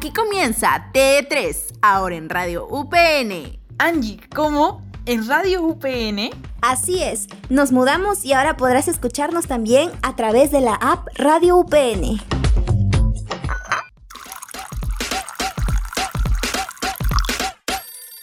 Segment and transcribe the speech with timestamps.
[0.00, 3.60] Aquí comienza T3, ahora en Radio UPN.
[3.76, 4.82] Angie, ¿cómo?
[5.04, 6.30] ¿En Radio UPN?
[6.62, 11.58] Así es, nos mudamos y ahora podrás escucharnos también a través de la app Radio
[11.58, 12.18] UPN.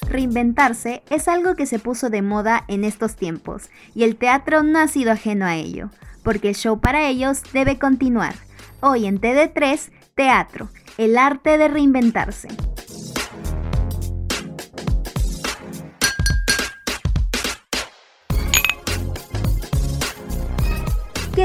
[0.09, 4.79] Reinventarse es algo que se puso de moda en estos tiempos y el teatro no
[4.79, 5.91] ha sido ajeno a ello,
[6.23, 8.33] porque el show para ellos debe continuar.
[8.79, 12.47] Hoy en TD3, Teatro, el arte de reinventarse.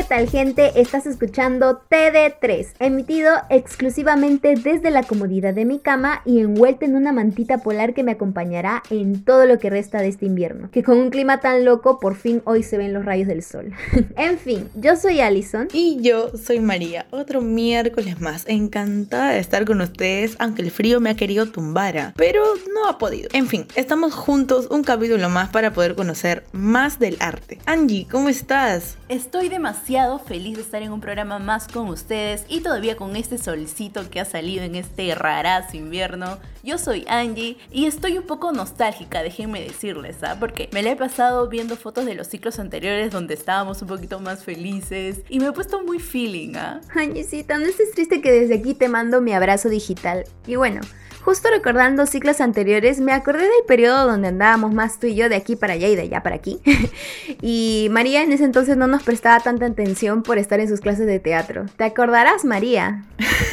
[0.02, 0.80] ¿Qué tal gente?
[0.80, 7.12] Estás escuchando TD3, emitido exclusivamente desde la comodidad de mi cama y envuelta en una
[7.12, 10.70] mantita polar que me acompañará en todo lo que resta de este invierno.
[10.72, 13.70] Que con un clima tan loco, por fin hoy se ven los rayos del sol.
[14.16, 15.68] en fin, yo soy Allison.
[15.72, 17.06] Y yo soy María.
[17.10, 18.44] Otro miércoles más.
[18.48, 22.42] Encantada de estar con ustedes, aunque el frío me ha querido tumbar, pero
[22.74, 23.28] no ha podido.
[23.32, 27.60] En fin, estamos juntos un capítulo más para poder conocer más del arte.
[27.66, 28.96] Angie, ¿cómo estás?
[29.08, 29.91] Estoy demasiado
[30.26, 34.20] feliz de estar en un programa más con ustedes y todavía con este solcito que
[34.20, 36.38] ha salido en este rarazo invierno.
[36.62, 40.36] Yo soy Angie y estoy un poco nostálgica, déjenme decirles, ¿ah?
[40.40, 44.18] Porque me la he pasado viendo fotos de los ciclos anteriores donde estábamos un poquito
[44.18, 46.80] más felices y me he puesto muy feeling, ¿ah?
[46.94, 50.24] Angiecita, no estés triste que desde aquí te mando mi abrazo digital.
[50.46, 50.80] Y bueno,
[51.24, 55.36] Justo recordando ciclos anteriores, me acordé del periodo donde andábamos más tú y yo de
[55.36, 56.60] aquí para allá y de allá para aquí.
[57.40, 61.06] y María en ese entonces no nos prestaba tanta atención por estar en sus clases
[61.06, 61.66] de teatro.
[61.76, 63.04] ¿Te acordarás, María?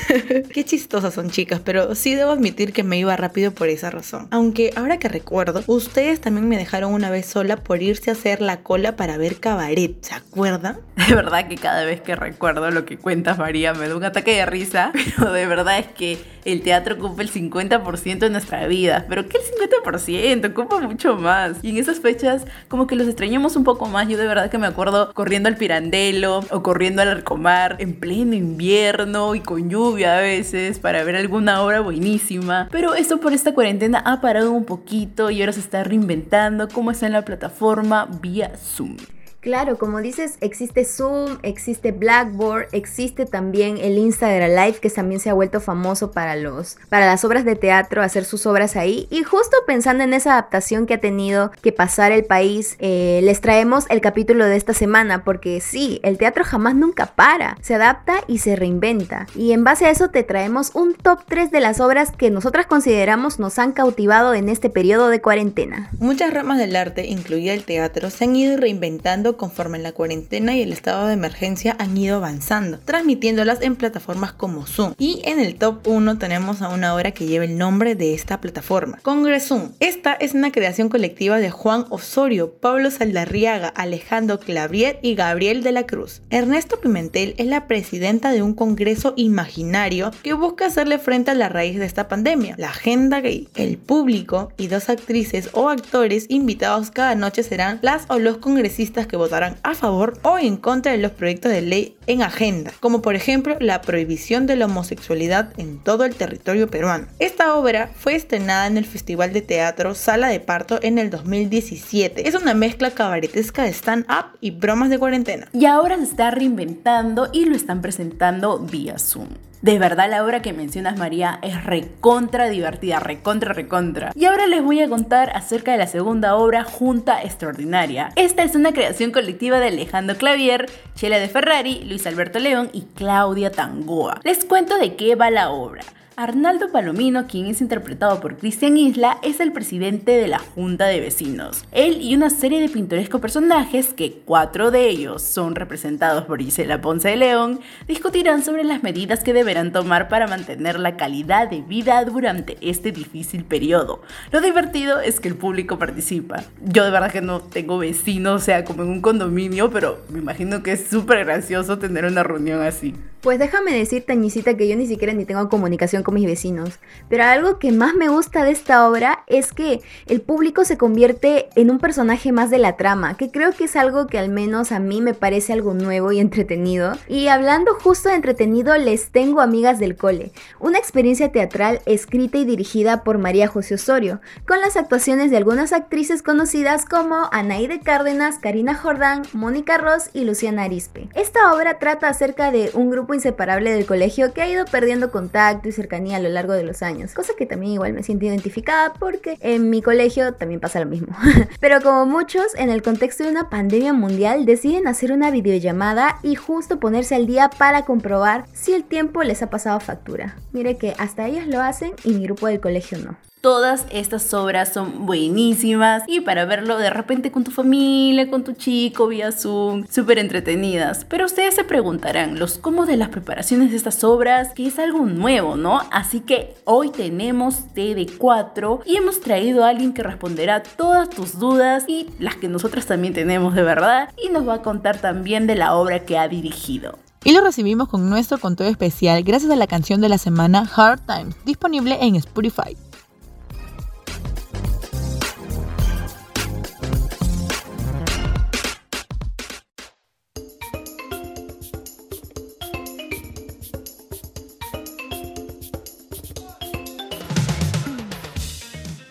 [0.52, 4.28] Qué chistosas son chicas, pero sí debo admitir que me iba rápido por esa razón.
[4.32, 8.42] Aunque ahora que recuerdo, ustedes también me dejaron una vez sola por irse a hacer
[8.42, 10.80] la cola para ver cabaret, ¿se acuerdan?
[11.08, 14.36] De verdad que cada vez que recuerdo lo que cuentas María me da un ataque
[14.36, 16.18] de risa, pero de verdad es que
[16.52, 19.06] el teatro ocupa el 50% de nuestra vida.
[19.08, 20.52] Pero ¿qué el 50%?
[20.52, 21.58] Ocupa mucho más.
[21.62, 24.08] Y en esas fechas como que los extrañamos un poco más.
[24.08, 28.36] Yo de verdad que me acuerdo corriendo al Pirandelo o corriendo al Arcomar en pleno
[28.36, 32.68] invierno y con lluvia a veces para ver alguna obra buenísima.
[32.72, 36.92] Pero esto por esta cuarentena ha parado un poquito y ahora se está reinventando como
[36.92, 38.98] está en la plataforma vía Zoom.
[39.42, 45.30] Claro, como dices, existe Zoom, existe Blackboard, existe también el Instagram Live que también se
[45.30, 49.08] ha vuelto famoso para los para las obras de teatro, hacer sus obras ahí.
[49.10, 53.40] Y justo pensando en esa adaptación que ha tenido que pasar el país, eh, les
[53.40, 58.16] traemos el capítulo de esta semana porque sí, el teatro jamás nunca para, se adapta
[58.28, 59.28] y se reinventa.
[59.36, 62.66] Y en base a eso te traemos un top 3 de las obras que nosotras
[62.66, 65.90] consideramos nos han cautivado en este periodo de cuarentena.
[66.00, 70.62] Muchas ramas del arte, incluida el teatro, se han ido reinventando conforme la cuarentena y
[70.62, 74.94] el estado de emergencia han ido avanzando, transmitiéndolas en plataformas como Zoom.
[74.98, 78.42] Y en el top 1 tenemos a una obra que lleva el nombre de esta
[78.42, 79.72] plataforma, Congresum.
[79.80, 85.72] Esta es una creación colectiva de Juan Osorio, Pablo Saldarriaga, Alejandro Clavier y Gabriel de
[85.72, 86.22] la Cruz.
[86.30, 91.50] Ernesto Pimentel es la presidenta de un congreso imaginario que busca hacerle frente a la
[91.50, 93.48] raíz de esta pandemia, la agenda gay.
[93.56, 99.08] El público y dos actrices o actores invitados cada noche serán las o los congresistas
[99.08, 103.04] que votarán a favor o en contra de los proyectos de ley en agenda, como
[103.04, 107.06] por ejemplo la prohibición de la homosexualidad en todo el territorio peruano.
[107.20, 112.28] Esta obra fue estrenada en el Festival de Teatro Sala de Parto en el 2017.
[112.28, 115.48] Es una mezcla cabaretesca de stand-up y bromas de cuarentena.
[115.54, 119.28] Y ahora se está reinventando y lo están presentando vía Zoom.
[119.62, 124.14] De verdad la obra que mencionas María es recontra divertida, recontra, recontra.
[124.16, 128.12] Y ahora les voy a contar acerca de la segunda obra Junta Extraordinaria.
[128.16, 132.84] Esta es una creación colectiva de Alejandro Clavier, Chela de Ferrari, Luis Alberto León y
[132.96, 134.22] Claudia Tangoa.
[134.24, 135.82] Les cuento de qué va la obra.
[136.20, 141.00] Arnaldo Palomino, quien es interpretado por Cristian Isla, es el presidente de la Junta de
[141.00, 141.64] Vecinos.
[141.72, 146.82] Él y una serie de pintorescos personajes, que cuatro de ellos son representados por Gisela
[146.82, 151.62] Ponce de León, discutirán sobre las medidas que deberán tomar para mantener la calidad de
[151.62, 154.02] vida durante este difícil periodo.
[154.34, 156.44] Lo divertido es que el público participa.
[156.66, 160.20] Yo de verdad que no tengo vecinos, o sea, como en un condominio, pero me
[160.20, 162.94] imagino que es súper gracioso tener una reunión así.
[163.22, 166.80] Pues déjame decirte, Añisita, que yo ni siquiera ni tengo comunicación con mis vecinos.
[167.10, 171.50] Pero algo que más me gusta de esta obra es que el público se convierte
[171.56, 174.72] en un personaje más de la trama, que creo que es algo que al menos
[174.72, 176.94] a mí me parece algo nuevo y entretenido.
[177.08, 182.46] Y hablando justo de entretenido, les tengo Amigas del Cole, una experiencia teatral escrita y
[182.46, 188.40] dirigida por María José Osorio, con las actuaciones de algunas actrices conocidas como Anaide Cárdenas,
[188.40, 191.10] Karina Jordán, Mónica Ross y Luciana Arispe.
[191.14, 195.70] Esta obra trata acerca de un grupo inseparable del colegio que ha ido perdiendo contacto
[195.70, 198.94] y cercanía a lo largo de los años, cosa que también igual me siento identificada
[198.94, 201.16] porque en mi colegio también pasa lo mismo.
[201.60, 206.36] Pero como muchos, en el contexto de una pandemia mundial, deciden hacer una videollamada y
[206.36, 210.38] justo ponerse al día para comprobar si el tiempo les ha pasado factura.
[210.54, 213.29] Mire que hasta ellos lo hacen y mi grupo del colegio no.
[213.42, 218.52] Todas estas obras son buenísimas y para verlo de repente con tu familia, con tu
[218.52, 221.06] chico vía Zoom, súper entretenidas.
[221.06, 225.06] Pero ustedes se preguntarán los cómo de las preparaciones de estas obras, que es algo
[225.06, 225.80] nuevo, ¿no?
[225.90, 231.86] Así que hoy tenemos TD4 y hemos traído a alguien que responderá todas tus dudas
[231.88, 235.56] y las que nosotras también tenemos de verdad y nos va a contar también de
[235.56, 237.00] la obra que ha dirigido.
[237.24, 241.06] Y lo recibimos con nuestro conteo especial gracias a la canción de la semana Hard
[241.06, 242.76] Times, disponible en Spotify.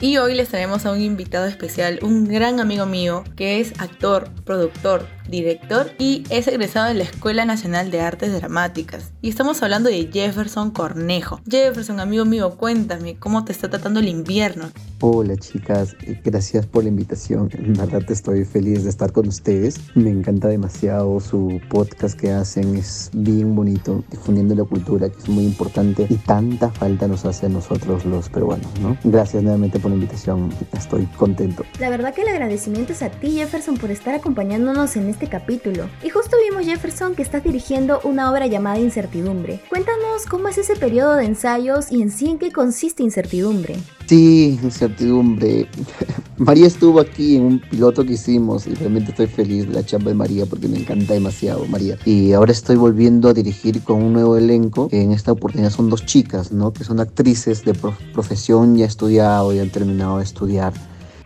[0.08, 4.31] Y hoy les tenemos a un invitado especial, un gran amigo mío que es actor,
[4.46, 9.12] productor, director y es egresado de la Escuela Nacional de Artes Dramáticas.
[9.20, 11.43] Y estamos hablando de Jefferson Cornejo.
[11.46, 14.70] Jefferson, amigo mío, cuéntame, ¿cómo te está tratando el invierno?
[15.00, 17.50] Hola chicas, gracias por la invitación.
[17.59, 19.79] En verdad estoy feliz de estar con ustedes.
[19.95, 25.29] Me encanta demasiado su podcast que hacen, es bien bonito, difundiendo la cultura, que es
[25.29, 28.97] muy importante y tanta falta nos hace a nosotros los peruanos, ¿no?
[29.05, 31.65] Gracias nuevamente por la invitación, estoy contento.
[31.79, 35.29] La verdad que el agradecimiento es a ti Jefferson por estar acompañándonos en este este
[35.29, 35.91] capítulo.
[36.05, 39.61] Y justo vimos Jefferson que estás dirigiendo una obra llamada Incertidumbre.
[39.69, 43.75] Cuéntanos cómo es ese periodo de ensayos y en sí en qué consiste Incertidumbre.
[44.06, 44.88] Sí, Incertidumbre.
[46.38, 50.11] María estuvo aquí en un piloto que hicimos y realmente estoy feliz de la chamba
[50.11, 51.99] de María porque me encanta demasiado María.
[52.05, 54.88] Y ahora estoy volviendo a dirigir con un nuevo elenco.
[54.93, 56.73] En esta oportunidad son dos chicas, ¿no?
[56.73, 57.75] Que son actrices de
[58.12, 60.73] profesión, ya estudiado, ya han terminado de estudiar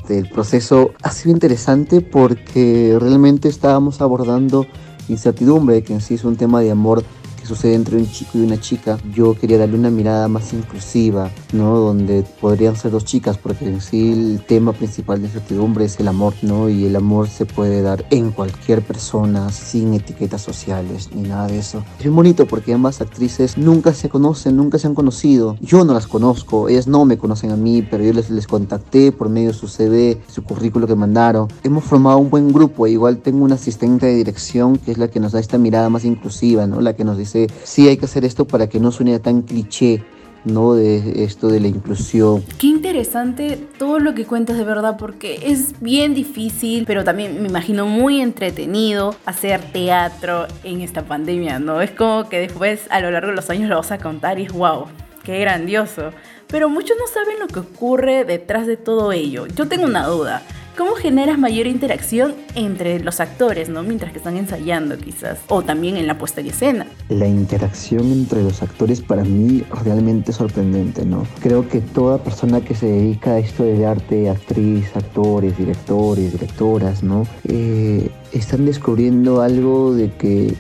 [0.09, 4.67] el proceso ha sido interesante porque realmente estábamos abordando
[5.09, 7.05] incertidumbre, que en sí es un tema de amor
[7.47, 11.79] sucede entre un chico y una chica, yo quería darle una mirada más inclusiva, ¿no?
[11.79, 16.09] Donde podrían ser dos chicas, porque en sí el tema principal de incertidumbre es el
[16.09, 16.69] amor, ¿no?
[16.69, 21.59] Y el amor se puede dar en cualquier persona, sin etiquetas sociales ni nada de
[21.59, 21.83] eso.
[21.99, 25.57] Es muy bonito porque ambas actrices nunca se conocen, nunca se han conocido.
[25.61, 29.13] Yo no las conozco, ellas no me conocen a mí, pero yo les, les contacté
[29.13, 31.49] por medio de su CV, su currículo que mandaron.
[31.63, 35.21] Hemos formado un buen grupo, igual tengo una asistente de dirección que es la que
[35.21, 36.81] nos da esta mirada más inclusiva, ¿no?
[36.81, 37.32] La que nos dice
[37.65, 40.03] sí hay que hacer esto para que no suene tan cliché.
[40.45, 40.75] ¿no?
[40.75, 42.43] De esto de la inclusión.
[42.59, 47.49] Qué interesante todo lo que cuentas de verdad, porque es bien difícil, pero también me
[47.49, 51.81] imagino muy entretenido hacer teatro en esta pandemia, ¿no?
[51.81, 54.45] Es como que después a lo largo de los años lo vas a contar y
[54.45, 54.87] es wow,
[55.23, 56.11] qué grandioso.
[56.49, 59.47] Pero muchos no saben lo que ocurre detrás de todo ello.
[59.47, 60.43] Yo tengo una duda.
[60.77, 63.83] ¿Cómo generas mayor interacción entre los actores, ¿no?
[63.83, 65.39] mientras que están ensayando quizás?
[65.49, 66.87] O también en la puesta en escena.
[67.11, 71.05] La interacción entre los actores para mí realmente es sorprendente.
[71.05, 71.27] ¿no?
[71.41, 77.03] Creo que toda persona que se dedica a esto de arte, actriz, actores, directores, directoras,
[77.03, 77.27] ¿no?
[77.49, 80.55] Eh, están descubriendo algo de que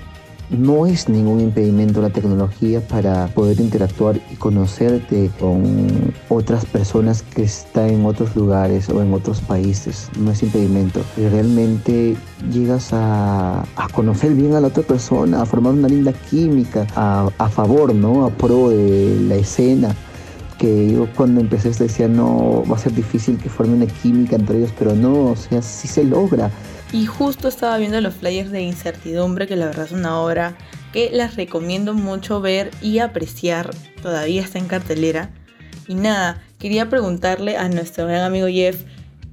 [0.52, 7.42] no es ningún impedimento la tecnología para poder interactuar y conocerte con otras personas que
[7.44, 10.10] están en otros lugares o en otros países.
[10.18, 11.00] No es impedimento.
[11.16, 12.16] Realmente
[12.52, 17.48] llegas a, conocer bien a la otra persona, a formar una linda química a, a
[17.48, 18.24] favor, ¿no?
[18.24, 19.94] A pro de la escena
[20.58, 24.58] que yo cuando empecé decía no va a ser difícil que forme una química entre
[24.58, 26.52] ellos, pero no, o sea, sí se logra.
[26.92, 30.58] Y justo estaba viendo los flyers de Incertidumbre, que la verdad es una obra
[30.92, 33.70] que las recomiendo mucho ver y apreciar.
[34.02, 35.30] Todavía está en cartelera.
[35.88, 38.82] Y nada, quería preguntarle a nuestro gran amigo Jeff,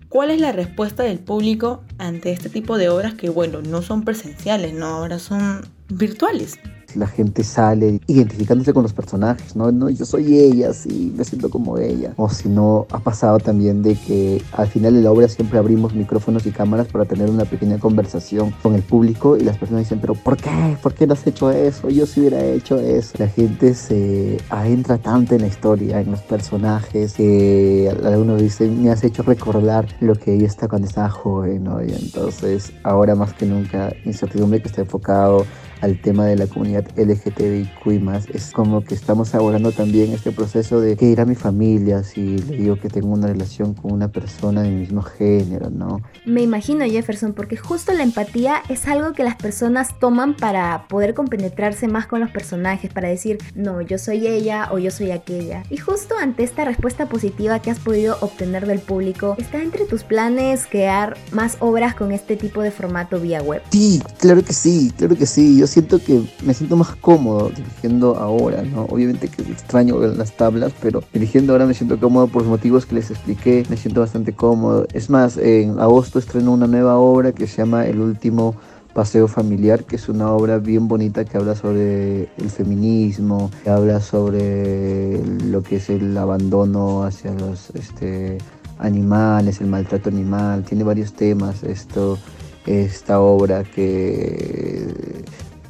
[0.08, 4.04] ¿cuál es la respuesta del público ante este tipo de obras que, bueno, no son
[4.06, 6.60] presenciales, no, ahora son virtuales?
[6.96, 9.72] La gente sale identificándose con los personajes, ¿no?
[9.72, 12.14] no yo soy ella, sí, me siento como ella.
[12.18, 15.94] O si no, ha pasado también de que al final de la obra siempre abrimos
[15.94, 20.00] micrófonos y cámaras para tener una pequeña conversación con el público y las personas dicen,
[20.00, 20.78] pero ¿por qué?
[20.82, 21.90] ¿Por qué no has hecho eso?
[21.90, 23.14] Yo sí hubiera hecho eso.
[23.18, 28.92] La gente se adentra tanto en la historia, en los personajes, que algunos dicen, me
[28.92, 31.84] has hecho recordar lo que ella está cuando estaba joven, ¿no?
[31.84, 35.46] Y entonces, ahora más que nunca, Incertidumbre que está enfocado
[35.82, 38.28] al tema de la comunidad LGTBIQ más.
[38.30, 42.58] Es como que estamos abordando también este proceso de qué irá mi familia si le
[42.58, 46.02] digo que tengo una relación con una persona del mismo género, ¿no?
[46.26, 51.14] Me imagino Jefferson, porque justo la empatía es algo que las personas toman para poder
[51.14, 55.64] compenetrarse más con los personajes, para decir, no, yo soy ella o yo soy aquella.
[55.70, 60.04] Y justo ante esta respuesta positiva que has podido obtener del público, ¿está entre tus
[60.04, 63.62] planes crear más obras con este tipo de formato vía web?
[63.72, 65.58] Sí, claro que sí, claro que sí.
[65.58, 68.84] Yo siento que me siento más cómodo dirigiendo ahora, ¿no?
[68.86, 72.96] Obviamente que extraño las tablas, pero dirigiendo ahora me siento cómodo por los motivos que
[72.96, 74.86] les expliqué, me siento bastante cómodo.
[74.94, 78.56] Es más, en agosto estreno una nueva obra que se llama El último
[78.94, 84.02] Paseo Familiar, que es una obra bien bonita que habla sobre el feminismo, que habla
[84.02, 88.40] sobre lo que es el abandono hacia los este,
[88.80, 92.18] animales, el maltrato animal, tiene varios temas esto,
[92.66, 94.88] esta obra que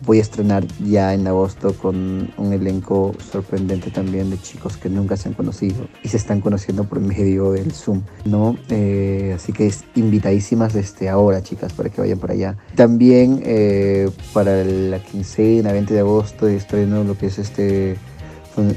[0.09, 5.15] voy a estrenar ya en agosto con un elenco sorprendente también de chicos que nunca
[5.15, 8.57] se han conocido y se están conociendo por medio del Zoom, ¿no?
[8.69, 12.57] Eh, así que es invitadísimas desde ahora, chicas, para que vayan por allá.
[12.73, 17.95] También eh, para la quincena, 20 de agosto, estreno lo que es este,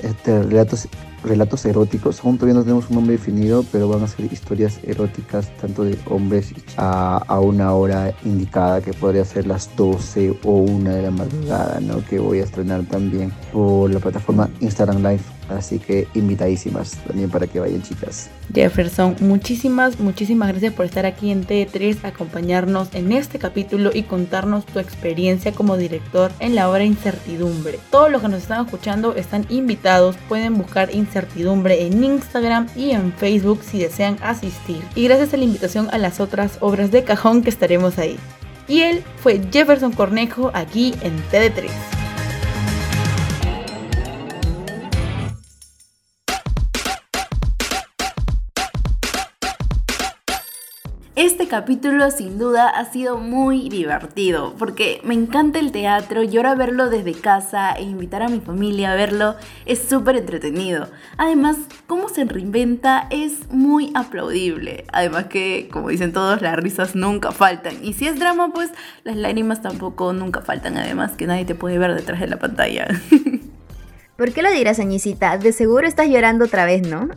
[0.03, 0.87] este relatos
[1.25, 2.25] relatos eróticos.
[2.25, 5.99] Aún todavía no tenemos un nombre definido, pero van a ser historias eróticas tanto de
[6.07, 11.11] hombres a, a una hora indicada, que podría ser las 12 o 1 de la
[11.11, 12.05] madrugada, ¿no?
[12.05, 15.23] Que voy a estrenar también por la plataforma Instagram Live.
[15.49, 18.31] Así que invitadísimas también para que vayan chicas.
[18.55, 24.65] Jefferson, muchísimas, muchísimas gracias por estar aquí en T3, acompañarnos en este capítulo y contarnos
[24.67, 27.79] tu experiencia como director en la obra Incertidumbre.
[27.91, 33.13] Todos los que nos están escuchando están invitados, pueden buscar Incertidumbre en Instagram y en
[33.13, 34.83] Facebook si desean asistir.
[34.95, 38.17] Y gracias a la invitación a las otras obras de cajón que estaremos ahí.
[38.69, 42.02] Y él fue Jefferson Cornejo aquí en TD3.
[51.23, 56.57] Este capítulo sin duda ha sido muy divertido porque me encanta el teatro y ahora
[56.57, 60.89] verlo desde casa e invitar a mi familia a verlo es súper entretenido.
[61.19, 64.85] Además, cómo se reinventa es muy aplaudible.
[64.93, 67.77] Además que, como dicen todos, las risas nunca faltan.
[67.85, 68.71] Y si es drama, pues
[69.05, 70.77] las lágrimas tampoco nunca faltan.
[70.77, 72.89] Además que nadie te puede ver detrás de la pantalla.
[74.17, 75.39] ¿Por qué lo dirás, Añicita?
[75.39, 77.09] De seguro estás llorando otra vez, ¿no?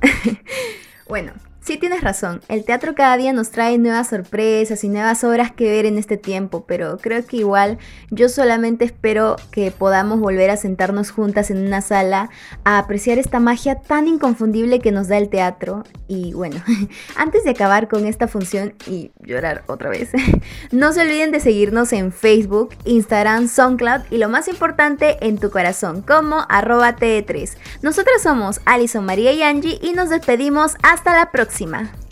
[1.09, 1.33] bueno,
[1.65, 5.67] Sí tienes razón, el teatro cada día nos trae nuevas sorpresas y nuevas obras que
[5.67, 7.79] ver en este tiempo, pero creo que igual
[8.12, 12.29] yo solamente espero que podamos volver a sentarnos juntas en una sala
[12.65, 15.84] a apreciar esta magia tan inconfundible que nos da el teatro.
[16.07, 16.62] Y bueno,
[17.15, 20.12] antes de acabar con esta función y llorar otra vez,
[20.72, 25.50] no se olviden de seguirnos en Facebook, Instagram, SoundCloud y lo más importante en tu
[25.50, 27.57] corazón como arroba TE3.
[27.81, 31.54] Nosotras somos Alison María y Angie y nos despedimos hasta la próxima.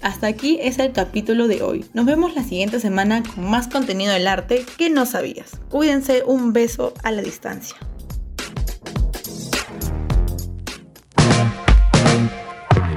[0.02, 1.86] Hasta aquí es el capítulo de hoy.
[1.94, 5.60] Nos vemos la siguiente semana con más contenido del arte que no sabías.
[5.70, 7.76] Cuídense, un beso a la distancia.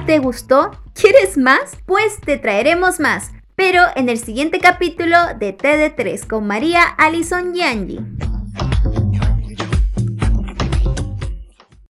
[0.05, 0.71] ¿Te gustó?
[0.93, 1.77] ¿Quieres más?
[1.85, 7.61] Pues te traeremos más, pero en el siguiente capítulo de TD3 con María Alison y
[7.61, 7.99] Angie.